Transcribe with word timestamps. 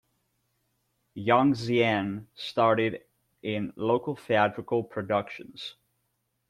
Young 1.13 1.53
Zien 1.53 2.25
started 2.33 3.03
in 3.43 3.71
local 3.75 4.15
theatrical 4.15 4.83
productions. 4.83 5.75